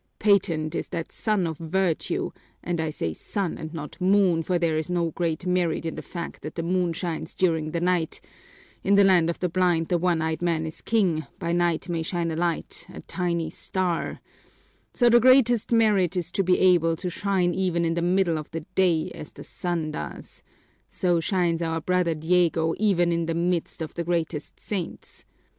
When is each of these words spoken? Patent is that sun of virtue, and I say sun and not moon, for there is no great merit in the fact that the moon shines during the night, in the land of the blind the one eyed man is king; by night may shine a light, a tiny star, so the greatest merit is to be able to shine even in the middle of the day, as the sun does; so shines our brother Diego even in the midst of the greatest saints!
Patent 0.17 0.73
is 0.73 0.89
that 0.89 1.11
sun 1.11 1.45
of 1.45 1.59
virtue, 1.59 2.31
and 2.63 2.81
I 2.81 2.89
say 2.89 3.13
sun 3.13 3.59
and 3.59 3.71
not 3.71 4.01
moon, 4.01 4.41
for 4.41 4.57
there 4.57 4.75
is 4.75 4.89
no 4.89 5.11
great 5.11 5.45
merit 5.45 5.85
in 5.85 5.93
the 5.93 6.01
fact 6.01 6.41
that 6.41 6.55
the 6.55 6.63
moon 6.63 6.91
shines 6.91 7.35
during 7.35 7.69
the 7.69 7.79
night, 7.79 8.19
in 8.83 8.95
the 8.95 9.03
land 9.03 9.29
of 9.29 9.37
the 9.37 9.47
blind 9.47 9.89
the 9.89 9.99
one 9.99 10.19
eyed 10.19 10.41
man 10.41 10.65
is 10.65 10.81
king; 10.81 11.27
by 11.37 11.51
night 11.51 11.87
may 11.87 12.01
shine 12.01 12.31
a 12.31 12.35
light, 12.35 12.87
a 12.91 13.01
tiny 13.01 13.51
star, 13.51 14.19
so 14.91 15.07
the 15.07 15.19
greatest 15.19 15.71
merit 15.71 16.17
is 16.17 16.31
to 16.31 16.43
be 16.43 16.57
able 16.57 16.95
to 16.95 17.11
shine 17.11 17.53
even 17.53 17.85
in 17.85 17.93
the 17.93 18.01
middle 18.01 18.39
of 18.39 18.49
the 18.49 18.61
day, 18.73 19.11
as 19.13 19.29
the 19.29 19.43
sun 19.43 19.91
does; 19.91 20.41
so 20.89 21.19
shines 21.19 21.61
our 21.61 21.79
brother 21.79 22.15
Diego 22.15 22.73
even 22.79 23.11
in 23.11 23.27
the 23.27 23.35
midst 23.35 23.83
of 23.83 23.93
the 23.93 24.03
greatest 24.03 24.59
saints! 24.59 25.25